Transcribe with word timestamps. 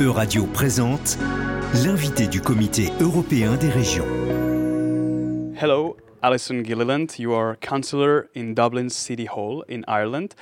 Euradio 0.00 0.46
présente 0.46 1.18
l'invité 1.84 2.26
du 2.26 2.40
Comité 2.40 2.88
européen 3.02 3.58
des 3.58 3.68
régions. 3.68 4.06
Hello, 5.60 5.94
Alison 6.22 6.64
Gilliland. 6.64 7.18
You 7.18 7.34
are 7.34 7.54
councillor 7.60 8.30
in 8.34 8.54
Dublin 8.54 8.88
City 8.88 9.26
Hall 9.26 9.62
in 9.68 9.82
Ireland. 9.86 10.34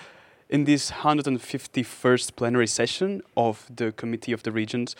In 0.48 0.64
this 0.64 0.92
151st 1.02 2.36
plenary 2.36 2.68
session 2.68 3.21
of 3.36 3.68
the 3.74 3.90
Committee 3.90 4.32
of 4.32 4.45
the 4.45 4.52
Regions, 4.52 4.95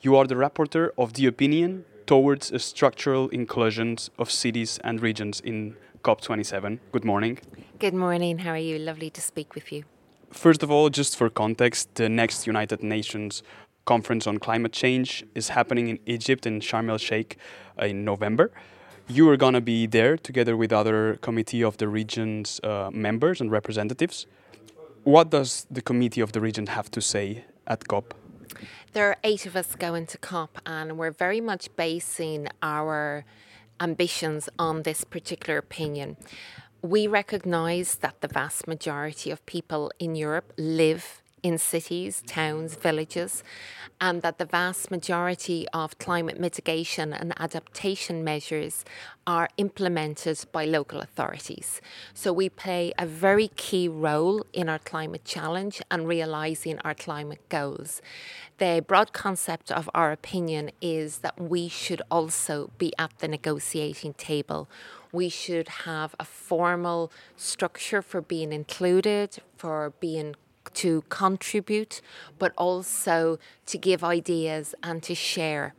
you 0.00 0.16
are 0.16 0.28
the 0.28 0.36
rapporteur 0.36 0.90
of 0.96 1.14
the 1.14 1.26
opinion 1.26 1.84
towards 2.06 2.52
a 2.52 2.60
structural 2.60 3.28
inclusion 3.30 3.96
of 4.16 4.30
cities 4.30 4.78
and 4.84 5.02
regions 5.02 5.40
in 5.40 5.74
COP27. 6.04 6.78
Good 6.92 7.04
morning. 7.04 7.40
Good 7.80 7.94
morning. 7.94 8.38
How 8.38 8.50
are 8.50 8.58
you? 8.58 8.78
Lovely 8.78 9.10
to 9.10 9.20
speak 9.20 9.56
with 9.56 9.72
you. 9.72 9.82
First 10.30 10.62
of 10.62 10.70
all, 10.70 10.88
just 10.88 11.16
for 11.16 11.28
context, 11.30 11.94
the 11.96 12.08
next 12.08 12.46
United 12.46 12.82
Nations 12.82 13.42
conference 13.84 14.26
on 14.26 14.38
climate 14.38 14.72
change 14.72 15.24
is 15.34 15.48
happening 15.50 15.88
in 15.88 15.98
Egypt 16.06 16.46
in 16.46 16.60
Sharm 16.60 16.88
el 16.88 16.98
Sheikh 16.98 17.36
uh, 17.80 17.86
in 17.86 18.04
November. 18.04 18.50
You 19.06 19.28
are 19.28 19.36
going 19.36 19.54
to 19.54 19.60
be 19.60 19.86
there 19.86 20.16
together 20.16 20.56
with 20.56 20.72
other 20.72 21.16
Committee 21.16 21.62
of 21.62 21.76
the 21.76 21.88
Regions 21.88 22.60
uh, 22.64 22.90
members 22.92 23.40
and 23.40 23.50
representatives. 23.50 24.26
What 25.04 25.30
does 25.30 25.66
the 25.70 25.82
Committee 25.82 26.22
of 26.22 26.32
the 26.32 26.40
Region 26.40 26.66
have 26.68 26.90
to 26.92 27.02
say 27.02 27.44
at 27.66 27.86
COP? 27.86 28.14
There 28.94 29.08
are 29.08 29.16
eight 29.22 29.44
of 29.44 29.56
us 29.56 29.74
going 29.74 30.06
to 30.06 30.18
COP, 30.18 30.58
and 30.64 30.96
we're 30.96 31.10
very 31.10 31.40
much 31.40 31.68
basing 31.76 32.48
our 32.62 33.24
ambitions 33.80 34.48
on 34.58 34.84
this 34.84 35.04
particular 35.04 35.58
opinion. 35.58 36.16
We 36.80 37.06
recognise 37.06 37.96
that 37.96 38.20
the 38.20 38.28
vast 38.28 38.66
majority 38.66 39.30
of 39.30 39.44
people 39.46 39.90
in 39.98 40.14
Europe 40.14 40.52
live 40.56 41.22
in 41.44 41.58
cities, 41.58 42.22
towns, 42.26 42.74
villages, 42.74 43.44
and 44.00 44.22
that 44.22 44.38
the 44.38 44.46
vast 44.46 44.90
majority 44.90 45.66
of 45.74 45.98
climate 45.98 46.40
mitigation 46.40 47.12
and 47.12 47.34
adaptation 47.38 48.24
measures 48.24 48.84
are 49.26 49.48
implemented 49.58 50.38
by 50.52 50.64
local 50.64 51.00
authorities. 51.00 51.80
So 52.14 52.32
we 52.32 52.48
play 52.48 52.92
a 52.98 53.06
very 53.06 53.48
key 53.48 53.88
role 53.88 54.44
in 54.54 54.68
our 54.70 54.78
climate 54.78 55.24
challenge 55.24 55.82
and 55.90 56.08
realising 56.08 56.78
our 56.78 56.94
climate 56.94 57.46
goals. 57.50 58.00
The 58.56 58.82
broad 58.86 59.12
concept 59.12 59.70
of 59.70 59.90
our 59.94 60.12
opinion 60.12 60.70
is 60.80 61.18
that 61.18 61.38
we 61.38 61.68
should 61.68 62.00
also 62.10 62.70
be 62.78 62.92
at 62.98 63.18
the 63.18 63.28
negotiating 63.28 64.14
table 64.14 64.68
we 65.14 65.28
should 65.28 65.68
have 65.68 66.16
a 66.18 66.24
formal 66.24 67.12
structure 67.36 68.02
for 68.02 68.20
being 68.20 68.52
included, 68.52 69.38
for 69.56 69.92
being 70.00 70.34
to 70.74 71.02
contribute, 71.08 72.00
but 72.38 72.52
also 72.56 73.38
to 73.66 73.78
give 73.78 74.04
ideas 74.04 74.74
and 74.82 75.02
to 75.02 75.14
share 75.14 75.74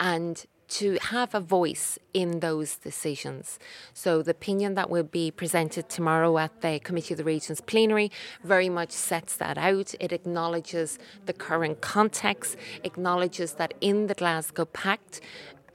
and 0.00 0.46
to 0.68 0.98
have 1.00 1.34
a 1.34 1.40
voice 1.40 1.98
in 2.12 2.40
those 2.40 2.76
decisions. 2.76 3.58
So, 3.94 4.22
the 4.22 4.32
opinion 4.32 4.74
that 4.74 4.90
will 4.90 5.02
be 5.02 5.30
presented 5.30 5.88
tomorrow 5.88 6.36
at 6.38 6.60
the 6.60 6.78
Committee 6.80 7.14
of 7.14 7.18
the 7.18 7.24
Regions 7.24 7.60
plenary 7.60 8.10
very 8.44 8.68
much 8.68 8.92
sets 8.92 9.36
that 9.36 9.56
out. 9.56 9.94
It 9.98 10.12
acknowledges 10.12 10.98
the 11.24 11.32
current 11.32 11.80
context, 11.80 12.56
acknowledges 12.84 13.54
that 13.54 13.74
in 13.80 14.08
the 14.08 14.14
Glasgow 14.14 14.66
Pact, 14.66 15.20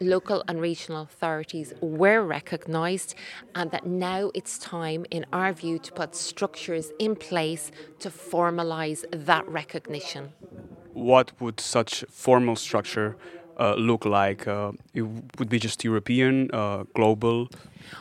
local 0.09 0.43
and 0.47 0.61
regional 0.61 1.01
authorities 1.01 1.73
were 1.81 2.21
recognised, 2.21 3.15
and 3.55 3.71
that 3.71 3.85
now 3.85 4.31
it's 4.33 4.57
time, 4.57 5.05
in 5.11 5.25
our 5.33 5.53
view, 5.53 5.79
to 5.79 5.91
put 5.91 6.15
structures 6.15 6.91
in 6.99 7.15
place 7.15 7.71
to 7.99 8.09
formalise 8.09 9.03
that 9.11 9.47
recognition. 9.47 10.33
What 10.93 11.31
would 11.41 11.59
such 11.59 12.05
formal 12.09 12.55
structure 12.55 13.15
uh, 13.59 13.75
look 13.75 14.05
like? 14.05 14.47
Uh, 14.47 14.71
it 14.93 15.03
would 15.37 15.49
be 15.49 15.59
just 15.59 15.83
European, 15.83 16.49
uh, 16.53 16.83
global? 16.93 17.47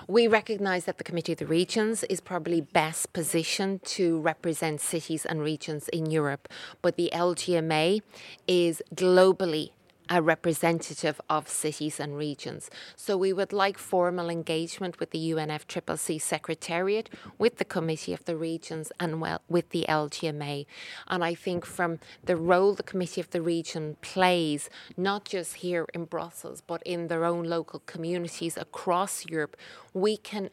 We 0.09 0.27
recognise 0.29 0.85
that 0.85 0.99
the 0.99 1.05
Committee 1.05 1.33
of 1.33 1.39
the 1.39 1.47
Regions 1.47 2.05
is 2.05 2.21
probably 2.21 2.61
best 2.61 3.13
positioned 3.13 3.83
to 3.97 4.21
represent 4.21 4.81
cities 4.81 5.27
and 5.27 5.43
regions 5.43 5.89
in 5.89 6.11
Europe, 6.11 6.49
but 6.81 6.97
the 6.97 7.11
LGMA 7.13 8.03
is 8.47 8.83
globally 8.95 9.71
a 10.09 10.21
representative 10.21 11.21
of 11.29 11.49
cities 11.49 11.99
and 12.01 12.17
regions. 12.17 12.71
So 12.97 13.17
we 13.17 13.33
would 13.33 13.53
like 13.53 13.79
formal 13.79 14.29
engagement 14.29 14.99
with 15.01 15.11
the 15.11 15.33
UNFCCC 15.33 16.21
Secretariat, 16.21 17.09
with 17.39 17.57
the 17.57 17.65
Committee 17.65 18.13
of 18.13 18.25
the 18.25 18.37
Regions, 18.37 18.93
and 18.99 19.21
well, 19.21 19.41
with 19.49 19.71
the 19.71 19.87
LGMA. 19.89 20.67
And 21.09 21.25
I 21.25 21.35
think 21.35 21.65
from 21.65 21.99
the 22.25 22.37
role 22.37 22.75
the 22.75 22.83
Committee 22.83 23.21
of 23.21 23.31
the 23.31 23.43
Region 23.43 23.97
plays, 24.01 24.69
not 24.97 25.25
just 25.25 25.57
here 25.57 25.87
in 25.95 26.05
Brussels, 26.05 26.63
but 26.67 26.83
in 26.85 27.09
their 27.09 27.25
own 27.25 27.45
local 27.45 27.81
communities 27.81 28.57
across 28.57 29.27
Europe, 29.27 29.57
we 29.95 30.17
can 30.17 30.51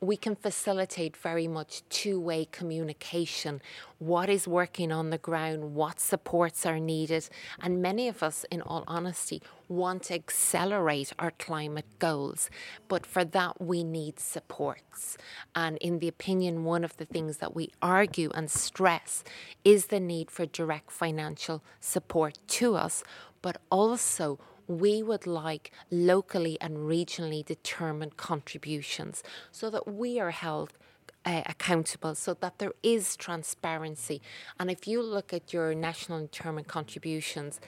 we 0.00 0.16
can 0.16 0.36
facilitate 0.36 1.16
very 1.16 1.48
much 1.48 1.82
two 1.88 2.20
way 2.20 2.46
communication. 2.50 3.62
What 3.98 4.28
is 4.28 4.46
working 4.46 4.92
on 4.92 5.10
the 5.10 5.18
ground? 5.18 5.74
What 5.74 6.00
supports 6.00 6.66
are 6.66 6.78
needed? 6.78 7.28
And 7.60 7.80
many 7.80 8.08
of 8.08 8.22
us, 8.22 8.44
in 8.50 8.60
all 8.60 8.84
honesty, 8.86 9.40
want 9.68 10.04
to 10.04 10.14
accelerate 10.14 11.12
our 11.18 11.30
climate 11.30 11.86
goals. 11.98 12.50
But 12.88 13.06
for 13.06 13.24
that, 13.24 13.60
we 13.60 13.84
need 13.84 14.20
supports. 14.20 15.16
And 15.54 15.78
in 15.78 15.98
the 15.98 16.08
opinion, 16.08 16.64
one 16.64 16.84
of 16.84 16.96
the 16.98 17.06
things 17.06 17.38
that 17.38 17.54
we 17.54 17.72
argue 17.80 18.30
and 18.34 18.50
stress 18.50 19.24
is 19.64 19.86
the 19.86 20.00
need 20.00 20.30
for 20.30 20.44
direct 20.44 20.90
financial 20.92 21.62
support 21.80 22.38
to 22.48 22.76
us, 22.76 23.02
but 23.40 23.56
also 23.70 24.38
we 24.68 25.02
would 25.02 25.26
like 25.26 25.70
locally 25.90 26.58
and 26.60 26.78
regionally 26.78 27.44
determined 27.44 28.16
contributions 28.16 29.22
so 29.50 29.70
that 29.70 29.86
we 29.86 30.18
are 30.18 30.30
held 30.30 30.72
uh, 31.24 31.42
accountable 31.46 32.14
so 32.14 32.34
that 32.34 32.58
there 32.58 32.72
is 32.82 33.16
transparency. 33.16 34.22
And 34.58 34.70
if 34.70 34.86
you 34.86 35.02
look 35.02 35.32
at 35.32 35.52
your 35.52 35.74
national 35.74 36.20
determined 36.20 36.68
contributions, 36.68 37.60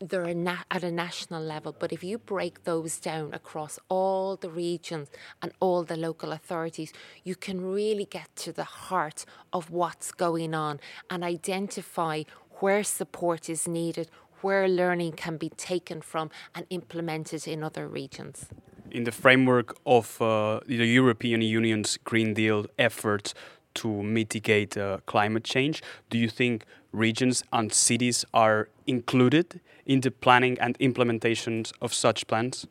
they're 0.00 0.32
na- 0.32 0.64
at 0.70 0.84
a 0.84 0.92
national 0.92 1.42
level, 1.42 1.74
but 1.76 1.92
if 1.92 2.04
you 2.04 2.18
break 2.18 2.62
those 2.62 2.98
down 2.98 3.34
across 3.34 3.80
all 3.88 4.36
the 4.36 4.48
regions 4.48 5.08
and 5.42 5.50
all 5.58 5.82
the 5.82 5.96
local 5.96 6.30
authorities, 6.30 6.92
you 7.24 7.34
can 7.34 7.60
really 7.60 8.04
get 8.04 8.28
to 8.36 8.52
the 8.52 8.64
heart 8.64 9.24
of 9.52 9.70
what's 9.70 10.12
going 10.12 10.54
on 10.54 10.78
and 11.10 11.24
identify 11.24 12.22
where 12.60 12.84
support 12.84 13.48
is 13.48 13.66
needed, 13.66 14.08
where 14.42 14.68
learning 14.68 15.12
can 15.12 15.36
be 15.36 15.50
taken 15.50 16.00
from 16.00 16.30
and 16.54 16.66
implemented 16.70 17.46
in 17.46 17.62
other 17.62 17.86
regions. 17.86 18.46
In 18.90 19.04
the 19.04 19.12
framework 19.12 19.76
of 19.84 20.20
uh, 20.22 20.60
the 20.66 20.86
European 20.86 21.42
Union's 21.42 21.98
Green 22.04 22.34
Deal 22.34 22.66
efforts 22.78 23.34
to 23.74 24.02
mitigate 24.02 24.76
uh, 24.76 24.98
climate 25.06 25.44
change, 25.44 25.82
do 26.10 26.18
you 26.18 26.28
think 26.28 26.64
regions 26.92 27.42
and 27.52 27.72
cities 27.72 28.24
are 28.32 28.68
included 28.88 29.60
in 29.86 30.00
the 30.00 30.10
planning 30.10 30.58
and 30.60 30.78
implementations 30.78 31.72
of 31.80 31.94
such 31.94 32.26
plans? 32.26 32.66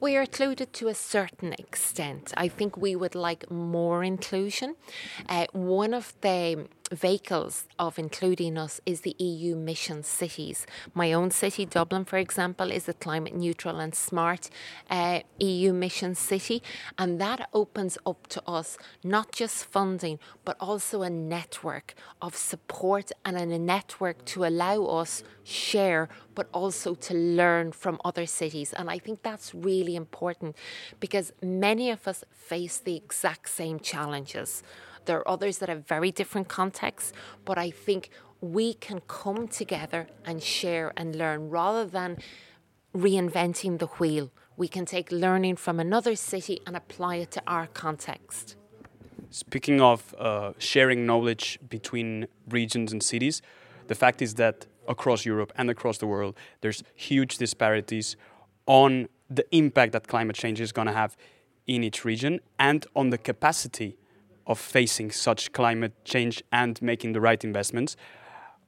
We 0.00 0.16
are 0.16 0.22
included 0.22 0.72
to 0.74 0.88
a 0.88 0.94
certain 0.94 1.52
extent. 1.54 2.32
I 2.36 2.48
think 2.48 2.76
we 2.76 2.94
would 2.94 3.14
like 3.14 3.50
more 3.50 4.04
inclusion. 4.04 4.76
Uh, 5.28 5.46
one 5.52 5.94
of 5.94 6.14
the 6.20 6.66
vehicles 6.92 7.66
of 7.78 7.98
including 7.98 8.56
us 8.56 8.80
is 8.86 9.02
the 9.02 9.14
EU 9.18 9.54
mission 9.56 10.02
cities. 10.02 10.66
My 10.94 11.12
own 11.12 11.30
city, 11.30 11.66
Dublin, 11.66 12.04
for 12.04 12.16
example, 12.16 12.70
is 12.70 12.88
a 12.88 12.94
climate 12.94 13.34
neutral 13.34 13.78
and 13.78 13.94
smart 13.94 14.48
uh, 14.90 15.20
EU 15.38 15.72
mission 15.72 16.14
city, 16.14 16.62
and 16.96 17.20
that 17.20 17.48
opens 17.52 17.98
up 18.06 18.26
to 18.28 18.42
us 18.48 18.78
not 19.04 19.32
just 19.32 19.64
funding 19.64 20.18
but 20.44 20.56
also 20.60 21.02
a 21.02 21.10
network 21.10 21.94
of 22.22 22.34
support 22.34 23.12
and 23.24 23.36
a 23.36 23.58
network 23.58 24.24
to 24.24 24.44
allow 24.44 24.84
us 24.84 25.22
share 25.58 26.08
but 26.34 26.46
also 26.52 26.94
to 26.94 27.14
learn 27.14 27.72
from 27.72 28.00
other 28.04 28.26
cities. 28.26 28.72
And 28.72 28.90
I 28.90 28.98
think 28.98 29.22
that's 29.22 29.54
really 29.54 29.96
important 29.96 30.56
because 31.00 31.32
many 31.42 31.90
of 31.90 32.06
us 32.06 32.24
face 32.32 32.78
the 32.78 32.96
exact 32.96 33.48
same 33.48 33.80
challenges. 33.80 34.62
There 35.04 35.18
are 35.18 35.28
others 35.28 35.58
that 35.58 35.68
have 35.68 35.86
very 35.86 36.12
different 36.12 36.48
contexts, 36.48 37.12
but 37.44 37.56
I 37.58 37.70
think 37.70 38.10
we 38.40 38.74
can 38.74 39.00
come 39.08 39.48
together 39.48 40.06
and 40.24 40.42
share 40.42 40.92
and 40.96 41.16
learn 41.16 41.50
rather 41.50 41.84
than 41.84 42.18
reinventing 42.94 43.78
the 43.78 43.86
wheel. 43.98 44.30
We 44.56 44.68
can 44.68 44.84
take 44.84 45.10
learning 45.10 45.56
from 45.56 45.80
another 45.80 46.14
city 46.14 46.60
and 46.66 46.76
apply 46.76 47.16
it 47.16 47.30
to 47.32 47.42
our 47.46 47.66
context. 47.66 48.56
Speaking 49.30 49.80
of 49.80 50.14
uh, 50.18 50.52
sharing 50.58 51.04
knowledge 51.04 51.58
between 51.68 52.26
regions 52.48 52.92
and 52.92 53.02
cities, 53.02 53.42
the 53.88 53.94
fact 53.94 54.22
is 54.22 54.34
that 54.34 54.66
across 54.88 55.24
Europe 55.24 55.52
and 55.56 55.70
across 55.70 55.98
the 55.98 56.06
world, 56.06 56.36
there's 56.60 56.82
huge 56.94 57.38
disparities 57.38 58.16
on 58.66 59.08
the 59.30 59.44
impact 59.54 59.92
that 59.92 60.08
climate 60.08 60.36
change 60.36 60.60
is 60.60 60.72
going 60.72 60.86
to 60.86 60.92
have 60.92 61.16
in 61.66 61.84
each 61.84 62.04
region 62.04 62.40
and 62.58 62.86
on 62.96 63.10
the 63.10 63.18
capacity 63.18 63.96
of 64.46 64.58
facing 64.58 65.10
such 65.10 65.52
climate 65.52 65.92
change 66.04 66.42
and 66.50 66.80
making 66.80 67.12
the 67.12 67.20
right 67.20 67.44
investments. 67.44 67.96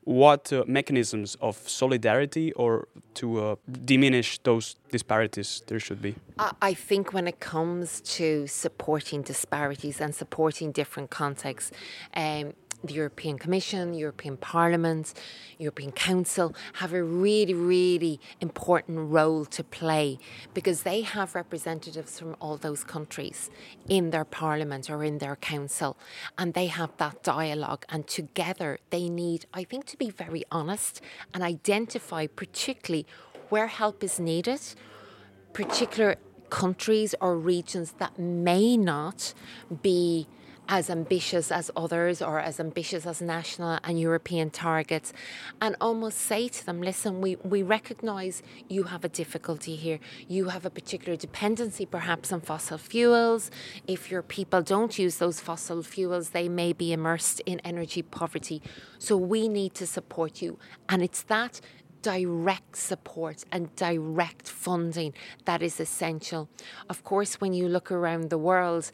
what 0.04 0.52
uh, 0.52 0.64
mechanisms 0.66 1.36
of 1.40 1.56
solidarity 1.68 2.52
or 2.52 2.88
to 3.14 3.40
uh, 3.40 3.56
diminish 3.84 4.38
those 4.38 4.76
disparities 4.90 5.62
there 5.66 5.78
should 5.78 6.00
be? 6.00 6.14
I 6.62 6.74
think 6.74 7.12
when 7.12 7.28
it 7.28 7.38
comes 7.40 8.00
to 8.16 8.46
supporting 8.46 9.22
disparities 9.22 10.00
and 10.00 10.14
supporting 10.14 10.72
different 10.72 11.10
contexts, 11.10 11.70
um, 12.14 12.54
the 12.82 12.94
European 12.94 13.38
Commission, 13.38 13.94
European 13.94 14.36
Parliament, 14.36 15.12
European 15.58 15.92
Council 15.92 16.54
have 16.74 16.92
a 16.92 17.02
really, 17.02 17.54
really 17.54 18.20
important 18.40 19.10
role 19.10 19.44
to 19.44 19.62
play 19.62 20.18
because 20.54 20.82
they 20.82 21.02
have 21.02 21.34
representatives 21.34 22.18
from 22.18 22.36
all 22.40 22.56
those 22.56 22.84
countries 22.84 23.50
in 23.88 24.10
their 24.10 24.24
Parliament 24.24 24.88
or 24.88 25.04
in 25.04 25.18
their 25.18 25.36
Council 25.36 25.96
and 26.38 26.54
they 26.54 26.66
have 26.66 26.90
that 26.96 27.22
dialogue. 27.22 27.84
And 27.88 28.06
together 28.06 28.78
they 28.90 29.08
need, 29.08 29.46
I 29.52 29.64
think, 29.64 29.86
to 29.86 29.96
be 29.96 30.10
very 30.10 30.44
honest 30.50 31.00
and 31.34 31.42
identify 31.42 32.26
particularly 32.26 33.06
where 33.50 33.66
help 33.66 34.02
is 34.02 34.18
needed, 34.18 34.60
particular 35.52 36.16
countries 36.50 37.14
or 37.20 37.38
regions 37.38 37.94
that 37.98 38.18
may 38.18 38.76
not 38.76 39.34
be 39.82 40.26
as 40.70 40.88
ambitious 40.88 41.50
as 41.50 41.68
others 41.76 42.22
or 42.22 42.38
as 42.38 42.60
ambitious 42.60 43.04
as 43.04 43.20
national 43.20 43.80
and 43.82 43.98
European 43.98 44.50
targets 44.50 45.12
and 45.60 45.74
almost 45.80 46.16
say 46.16 46.46
to 46.46 46.64
them, 46.64 46.80
listen, 46.80 47.20
we, 47.20 47.34
we 47.42 47.60
recognise 47.60 48.40
you 48.68 48.84
have 48.84 49.04
a 49.04 49.08
difficulty 49.08 49.74
here. 49.74 49.98
You 50.28 50.50
have 50.50 50.64
a 50.64 50.70
particular 50.70 51.16
dependency 51.16 51.84
perhaps 51.84 52.32
on 52.32 52.40
fossil 52.40 52.78
fuels. 52.78 53.50
If 53.88 54.12
your 54.12 54.22
people 54.22 54.62
don't 54.62 54.96
use 54.96 55.16
those 55.16 55.40
fossil 55.40 55.82
fuels, 55.82 56.30
they 56.30 56.48
may 56.48 56.72
be 56.72 56.92
immersed 56.92 57.40
in 57.46 57.58
energy 57.60 58.02
poverty. 58.02 58.62
So 58.98 59.16
we 59.16 59.48
need 59.48 59.74
to 59.74 59.88
support 59.88 60.40
you. 60.40 60.56
And 60.88 61.02
it's 61.02 61.22
that 61.24 61.60
direct 62.02 62.76
support 62.76 63.44
and 63.52 63.74
direct 63.76 64.48
funding 64.48 65.12
that 65.44 65.62
is 65.62 65.80
essential. 65.80 66.48
Of 66.88 67.04
course, 67.04 67.40
when 67.40 67.52
you 67.52 67.68
look 67.68 67.92
around 67.92 68.30
the 68.30 68.38
world, 68.38 68.90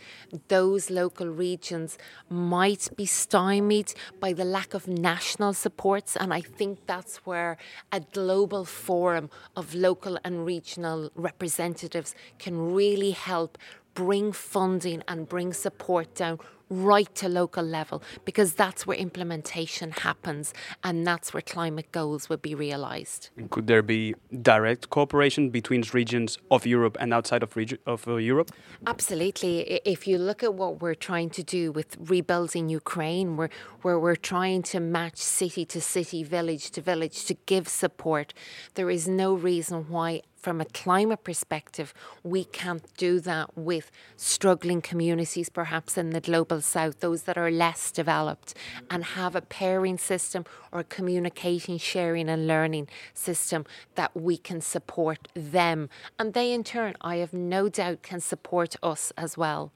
those 0.48 0.90
local 0.90 1.28
regions 1.28 1.98
might 2.28 2.88
be 2.96 3.06
stymied 3.06 3.92
by 4.20 4.32
the 4.32 4.44
lack 4.44 4.74
of 4.74 4.88
national 4.88 5.54
supports, 5.54 6.16
and 6.16 6.32
I 6.32 6.40
think 6.40 6.86
that's 6.86 7.18
where 7.18 7.56
a 7.92 8.00
global 8.00 8.64
forum 8.64 9.30
of 9.54 9.74
local 9.74 10.18
and 10.24 10.44
regional 10.44 11.10
representatives 11.14 12.14
can 12.38 12.72
really 12.72 13.12
help 13.12 13.58
bring 13.96 14.30
funding 14.30 15.02
and 15.08 15.28
bring 15.28 15.52
support 15.52 16.14
down 16.14 16.38
right 16.68 17.14
to 17.14 17.28
local 17.28 17.64
level 17.64 18.02
because 18.24 18.54
that's 18.54 18.86
where 18.86 18.96
implementation 18.96 19.92
happens 19.92 20.52
and 20.82 21.06
that's 21.06 21.32
where 21.32 21.40
climate 21.40 21.90
goals 21.92 22.28
will 22.28 22.36
be 22.36 22.54
realized. 22.54 23.30
Could 23.50 23.66
there 23.68 23.82
be 23.82 24.14
direct 24.42 24.90
cooperation 24.90 25.50
between 25.50 25.84
regions 25.92 26.38
of 26.50 26.66
Europe 26.66 26.96
and 26.98 27.14
outside 27.14 27.42
of, 27.42 27.56
of 27.86 28.08
uh, 28.08 28.16
Europe? 28.16 28.50
Absolutely. 28.86 29.80
If 29.84 30.08
you 30.08 30.18
look 30.18 30.42
at 30.42 30.54
what 30.54 30.82
we're 30.82 30.94
trying 30.94 31.30
to 31.30 31.42
do 31.42 31.70
with 31.70 31.96
rebuilding 32.00 32.68
Ukraine, 32.68 33.36
where, 33.36 33.50
where 33.82 33.98
we're 33.98 34.16
trying 34.16 34.62
to 34.64 34.80
match 34.80 35.18
city 35.18 35.64
to 35.66 35.80
city, 35.80 36.24
village 36.24 36.70
to 36.72 36.80
village 36.80 37.26
to 37.26 37.34
give 37.46 37.68
support, 37.68 38.34
there 38.74 38.90
is 38.90 39.06
no 39.06 39.34
reason 39.34 39.86
why 39.88 40.22
from 40.46 40.60
a 40.60 40.64
climate 40.66 41.24
perspective, 41.24 41.92
we 42.22 42.44
can't 42.44 42.84
do 42.96 43.18
that 43.18 43.58
with 43.58 43.90
struggling 44.14 44.80
communities, 44.80 45.48
perhaps 45.48 45.98
in 45.98 46.10
the 46.10 46.20
global 46.20 46.60
south, 46.60 47.00
those 47.00 47.24
that 47.24 47.36
are 47.36 47.50
less 47.50 47.90
developed, 47.90 48.54
and 48.88 49.02
have 49.18 49.34
a 49.34 49.40
pairing 49.40 49.98
system 49.98 50.44
or 50.70 50.84
communicating, 50.84 51.78
sharing, 51.78 52.28
and 52.28 52.46
learning 52.46 52.86
system 53.12 53.64
that 53.96 54.16
we 54.16 54.36
can 54.36 54.60
support 54.60 55.26
them. 55.34 55.88
And 56.16 56.32
they, 56.32 56.52
in 56.52 56.62
turn, 56.62 56.94
I 57.00 57.16
have 57.16 57.32
no 57.32 57.68
doubt, 57.68 58.02
can 58.02 58.20
support 58.20 58.76
us 58.84 59.12
as 59.16 59.36
well. 59.36 59.72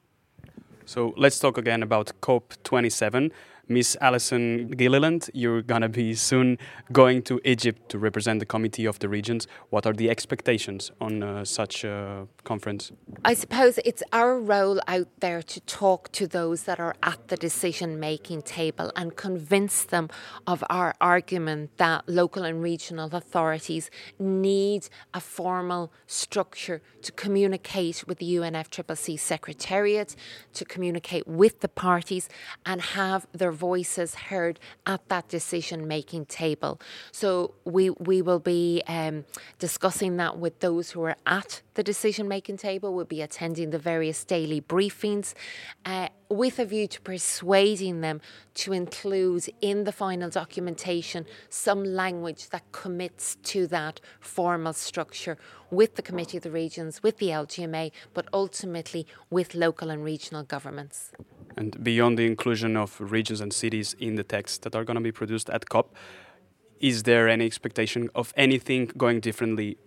So 0.85 1.13
let's 1.17 1.37
talk 1.37 1.57
again 1.57 1.83
about 1.83 2.13
COP27. 2.21 3.31
Miss 3.73 3.95
Alison 4.01 4.67
Gilliland, 4.67 5.29
you're 5.33 5.61
going 5.61 5.81
to 5.81 5.89
be 5.89 6.13
soon 6.13 6.57
going 6.91 7.21
to 7.23 7.39
Egypt 7.45 7.89
to 7.89 7.97
represent 7.97 8.39
the 8.39 8.45
Committee 8.45 8.85
of 8.85 8.99
the 8.99 9.07
Regions. 9.07 9.47
What 9.69 9.85
are 9.85 9.93
the 9.93 10.09
expectations 10.09 10.91
on 10.99 11.23
uh, 11.23 11.45
such 11.45 11.83
a 11.83 12.27
conference? 12.43 12.91
I 13.23 13.33
suppose 13.33 13.79
it's 13.85 14.03
our 14.11 14.39
role 14.39 14.79
out 14.87 15.07
there 15.19 15.41
to 15.41 15.59
talk 15.61 16.11
to 16.13 16.27
those 16.27 16.63
that 16.63 16.79
are 16.79 16.95
at 17.01 17.29
the 17.29 17.37
decision 17.37 17.99
making 17.99 18.41
table 18.41 18.91
and 18.95 19.15
convince 19.15 19.83
them 19.83 20.09
of 20.45 20.63
our 20.69 20.93
argument 20.99 21.77
that 21.77 22.07
local 22.07 22.43
and 22.43 22.61
regional 22.61 23.09
authorities 23.15 23.89
need 24.19 24.89
a 25.13 25.21
formal 25.21 25.93
structure 26.07 26.81
to 27.03 27.11
communicate 27.13 28.05
with 28.07 28.17
the 28.19 28.35
UNFCCC 28.35 29.19
Secretariat, 29.19 30.15
to 30.53 30.65
communicate 30.65 31.27
with 31.27 31.61
the 31.61 31.69
parties, 31.69 32.27
and 32.65 32.81
have 32.81 33.27
their 33.31 33.51
voices 33.61 34.15
heard 34.29 34.59
at 34.85 35.01
that 35.09 35.25
decision 35.37 35.87
making 35.87 36.25
table. 36.25 36.73
So 37.11 37.53
we, 37.75 37.91
we 37.91 38.21
will 38.21 38.39
be 38.57 38.81
um, 38.87 39.25
discussing 39.59 40.17
that 40.17 40.33
with 40.43 40.59
those 40.59 40.91
who 40.91 41.03
are 41.03 41.17
at 41.25 41.61
the 41.75 41.83
decision 41.83 42.27
making 42.27 42.57
table, 42.57 42.93
we'll 42.93 43.05
be 43.05 43.21
attending 43.21 43.69
the 43.69 43.79
various 43.79 44.23
daily 44.23 44.61
briefings. 44.61 45.33
Uh, 45.85 46.09
with 46.29 46.59
a 46.59 46.65
view 46.65 46.87
to 46.87 47.01
persuading 47.01 48.01
them 48.01 48.21
to 48.53 48.71
include 48.71 49.43
in 49.61 49.83
the 49.83 49.91
final 49.91 50.29
documentation 50.29 51.25
some 51.49 51.83
language 51.83 52.49
that 52.49 52.63
commits 52.71 53.35
to 53.43 53.67
that 53.67 53.99
formal 54.19 54.73
structure 54.73 55.37
with 55.69 55.95
the 55.95 56.01
Committee 56.01 56.37
of 56.37 56.43
the 56.43 56.51
Regions, 56.51 57.03
with 57.03 57.17
the 57.17 57.27
LGMA, 57.27 57.91
but 58.13 58.25
ultimately 58.33 59.05
with 59.29 59.55
local 59.55 59.89
and 59.89 60.03
regional 60.03 60.43
governments. 60.43 61.11
And 61.57 61.83
beyond 61.83 62.17
the 62.17 62.25
inclusion 62.25 62.77
of 62.77 62.99
regions 62.99 63.41
and 63.41 63.51
cities 63.53 63.95
in 63.99 64.15
the 64.15 64.23
text 64.23 64.63
that 64.63 64.75
are 64.75 64.83
going 64.83 64.95
to 64.95 65.01
be 65.01 65.11
produced 65.11 65.49
at 65.49 65.69
COP, 65.69 65.95
is 66.79 67.03
there 67.03 67.29
any 67.29 67.45
expectation 67.45 68.09
of 68.15 68.33
anything 68.35 68.91
going 68.97 69.19
differently 69.19 69.77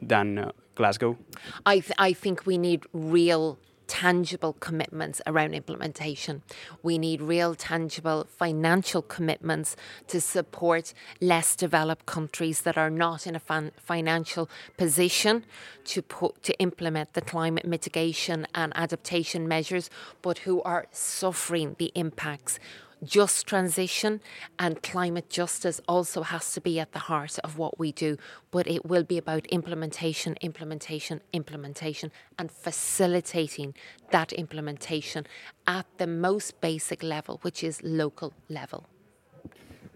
than 0.00 0.38
uh, 0.38 0.52
Glasgow? 0.74 1.16
I, 1.64 1.80
th- 1.80 1.92
I 1.98 2.12
think 2.12 2.46
we 2.46 2.58
need 2.58 2.84
real 2.92 3.58
tangible 3.90 4.52
commitments 4.60 5.20
around 5.26 5.52
implementation. 5.52 6.42
We 6.80 6.96
need 6.96 7.20
real, 7.20 7.56
tangible 7.56 8.28
financial 8.38 9.02
commitments 9.02 9.74
to 10.06 10.20
support 10.20 10.94
less 11.20 11.56
developed 11.56 12.06
countries 12.06 12.62
that 12.62 12.78
are 12.78 12.88
not 12.88 13.26
in 13.26 13.34
a 13.34 13.40
financial 13.40 14.48
position 14.76 15.44
to 15.86 16.02
put 16.02 16.40
to 16.44 16.56
implement 16.60 17.14
the 17.14 17.20
climate 17.20 17.66
mitigation 17.66 18.46
and 18.54 18.72
adaptation 18.76 19.48
measures, 19.48 19.90
but 20.22 20.38
who 20.38 20.62
are 20.62 20.86
suffering 20.92 21.74
the 21.78 21.90
impacts 21.96 22.60
just 23.04 23.46
transition 23.46 24.20
and 24.58 24.82
climate 24.82 25.30
justice 25.30 25.80
also 25.88 26.22
has 26.22 26.52
to 26.52 26.60
be 26.60 26.78
at 26.78 26.92
the 26.92 26.98
heart 27.00 27.38
of 27.44 27.58
what 27.58 27.78
we 27.78 27.92
do. 27.92 28.16
But 28.50 28.66
it 28.66 28.84
will 28.84 29.04
be 29.04 29.18
about 29.18 29.46
implementation, 29.46 30.36
implementation, 30.40 31.20
implementation, 31.32 32.12
and 32.38 32.50
facilitating 32.50 33.74
that 34.10 34.32
implementation 34.32 35.26
at 35.66 35.86
the 35.98 36.06
most 36.06 36.60
basic 36.60 37.02
level, 37.02 37.38
which 37.42 37.64
is 37.64 37.82
local 37.82 38.32
level. 38.48 38.86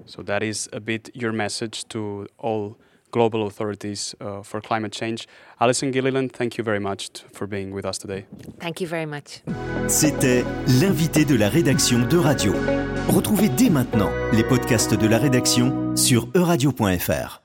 So 0.06 0.23
that 0.23 0.42
is 0.42 0.68
a 0.73 0.80
bit 0.80 1.11
your 1.14 1.32
message 1.32 1.88
to 1.88 2.26
all 2.38 2.76
global 3.14 3.47
authorities 3.47 4.14
uh, 4.21 4.42
for 4.42 4.61
climate 4.61 4.92
change. 4.92 5.26
Alison 5.61 5.92
Gilliland, 5.92 6.33
thank 6.33 6.59
you 6.59 6.64
very 6.64 6.80
much 6.80 7.11
for 7.33 7.47
being 7.47 7.73
with 7.73 7.85
us 7.85 7.97
today. 7.99 8.26
Thank 8.59 8.80
you 8.80 8.88
very 8.88 9.06
much. 9.06 9.42
C'était 9.87 10.44
l'invité 10.80 11.25
de 11.25 11.37
la 11.37 11.49
rédaction 11.49 12.00
de 12.00 12.18
Radio. 12.18 12.52
Retrouvez 13.09 13.49
dès 13.49 13.71
maintenant 13.71 14.11
les 14.33 14.42
podcasts 14.42 14.94
de 14.94 15.06
la 15.06 15.18
rédaction 15.18 15.94
sur 15.94 16.28
euradio.fr. 16.35 17.44